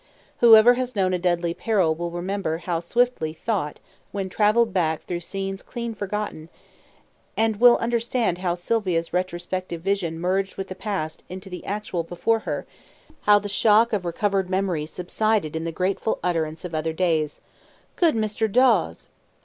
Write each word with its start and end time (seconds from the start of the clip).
Whoever 0.39 0.73
has 0.73 0.95
known 0.95 1.13
a 1.13 1.19
deadly 1.19 1.53
peril 1.53 1.93
will 1.93 2.09
remember 2.09 2.57
how 2.57 2.79
swiftly 2.79 3.33
thought 3.33 3.79
then 4.11 4.29
travelled 4.29 4.73
back 4.73 5.05
through 5.05 5.19
scenes 5.19 5.61
clean 5.61 5.93
forgotten, 5.93 6.49
and 7.37 7.57
will 7.57 7.77
understand 7.77 8.39
how 8.39 8.55
Sylvia's 8.55 9.13
retrospective 9.13 9.81
vision 9.83 10.19
merged 10.19 10.57
the 10.57 10.73
past 10.73 11.23
into 11.29 11.51
the 11.51 11.63
actual 11.67 12.01
before 12.01 12.39
her, 12.49 12.65
how 13.29 13.37
the 13.37 13.47
shock 13.47 13.93
of 13.93 14.03
recovered 14.03 14.49
memory 14.49 14.87
subsided 14.87 15.55
in 15.55 15.65
the 15.65 15.71
grateful 15.71 16.17
utterance 16.23 16.65
of 16.65 16.73
other 16.73 16.93
days 16.93 17.39
"Good 17.95 18.15
Mr. 18.15 18.51
Dawes!" 18.51 19.07